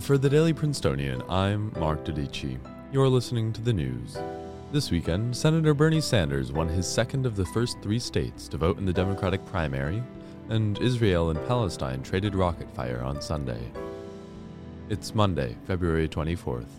[0.00, 2.58] For the Daily Princetonian, I'm Mark Dodici.
[2.90, 4.16] You're listening to the news.
[4.72, 8.78] This weekend, Senator Bernie Sanders won his second of the first three states to vote
[8.78, 10.02] in the Democratic primary,
[10.48, 13.60] and Israel and Palestine traded rocket fire on Sunday.
[14.88, 16.70] It's Monday, February 24th.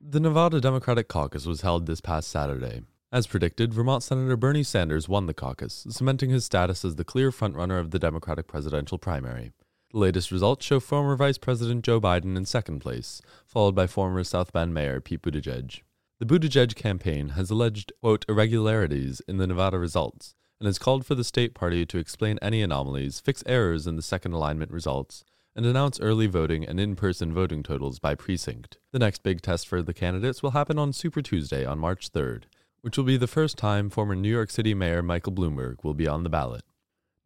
[0.00, 2.82] The Nevada Democratic Caucus was held this past Saturday.
[3.10, 7.30] As predicted, Vermont Senator Bernie Sanders won the caucus, cementing his status as the clear
[7.30, 9.50] frontrunner of the Democratic presidential primary.
[9.90, 14.22] The latest results show former Vice President Joe Biden in second place, followed by former
[14.22, 15.80] South Bend Mayor Pete Buttigieg.
[16.18, 21.14] The Buttigieg campaign has alleged, quote, irregularities in the Nevada results and has called for
[21.14, 25.24] the state party to explain any anomalies, fix errors in the second alignment results,
[25.56, 28.76] and announce early voting and in person voting totals by precinct.
[28.92, 32.42] The next big test for the candidates will happen on Super Tuesday on March 3rd,
[32.82, 36.06] which will be the first time former New York City Mayor Michael Bloomberg will be
[36.06, 36.62] on the ballot.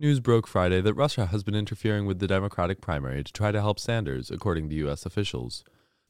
[0.03, 3.61] News broke Friday that Russia has been interfering with the Democratic primary to try to
[3.61, 5.07] help Sanders, according to U.S.
[5.07, 5.63] officials.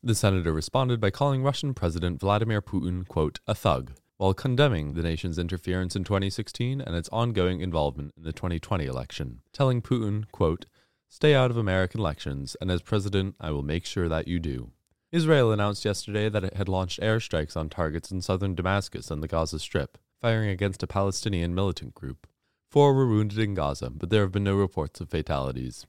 [0.02, 5.02] The senator responded by calling Russian President Vladimir Putin, quote, a thug, while condemning the
[5.02, 10.64] nation's interference in 2016 and its ongoing involvement in the 2020 election, telling Putin, quote,
[11.10, 14.70] stay out of American elections, and as president, I will make sure that you do.
[15.10, 19.28] Israel announced yesterday that it had launched airstrikes on targets in southern Damascus and the
[19.28, 22.26] Gaza Strip, firing against a Palestinian militant group.
[22.72, 25.84] Four were wounded in Gaza, but there have been no reports of fatalities.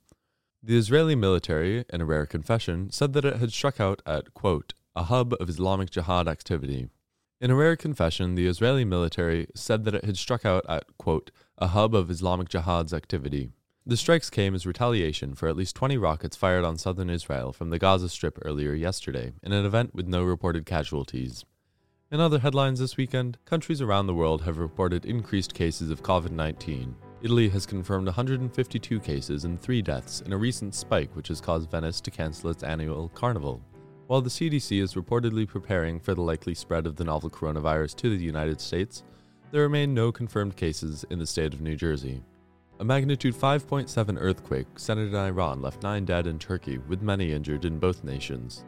[0.62, 4.74] The Israeli military, in a rare confession, said that it had struck out at, quote,
[4.94, 6.90] a hub of Islamic Jihad activity.
[7.40, 11.32] In a rare confession, the Israeli military said that it had struck out at, quote,
[11.58, 13.52] a hub of Islamic Jihad's activity.
[13.86, 17.70] The strikes came as retaliation for at least 20 rockets fired on southern Israel from
[17.70, 21.46] the Gaza Strip earlier yesterday, in an event with no reported casualties.
[22.14, 26.30] In other headlines this weekend, countries around the world have reported increased cases of COVID
[26.30, 26.96] 19.
[27.24, 31.72] Italy has confirmed 152 cases and three deaths in a recent spike which has caused
[31.72, 33.64] Venice to cancel its annual carnival.
[34.06, 38.16] While the CDC is reportedly preparing for the likely spread of the novel coronavirus to
[38.16, 39.04] the United States,
[39.50, 42.22] there remain no confirmed cases in the state of New Jersey.
[42.80, 47.66] A magnitude 5.7 earthquake centered in Iran left nine dead in Turkey, with many injured
[47.66, 48.66] in both nations.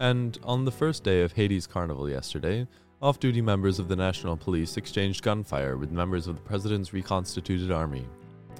[0.00, 2.66] And on the first day of Haiti's carnival yesterday,
[3.02, 7.70] off duty members of the National Police exchanged gunfire with members of the President's reconstituted
[7.70, 8.06] army.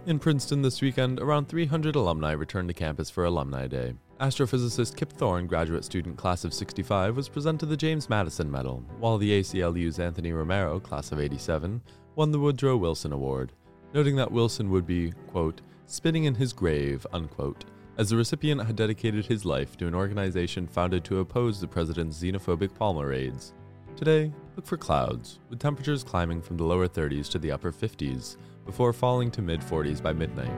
[0.07, 3.95] In Princeton this weekend, around 300 alumni returned to campus for Alumni Day.
[4.21, 9.17] Astrophysicist Kip Thorne, graduate student class of 65, was presented the James Madison Medal, while
[9.17, 11.81] the ACLU's Anthony Romero, class of 87,
[12.17, 13.53] won the Woodrow Wilson Award,
[13.95, 17.65] noting that Wilson would be, quote, spinning in his grave, unquote,
[18.01, 22.19] as the recipient had dedicated his life to an organization founded to oppose the president's
[22.19, 23.53] xenophobic Palmer raids.
[23.95, 28.39] Today, look for clouds, with temperatures climbing from the lower 30s to the upper 50s,
[28.65, 30.51] before falling to mid 40s by midnight.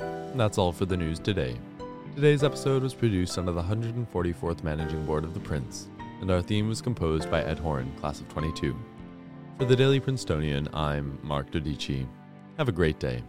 [0.00, 1.58] And that's all for the news today.
[2.14, 5.90] Today's episode was produced under the 144th Managing Board of the Prince,
[6.22, 8.74] and our theme was composed by Ed Horan, class of 22.
[9.58, 12.08] For the Daily Princetonian, I'm Mark Dodici.
[12.56, 13.22] Have a great day.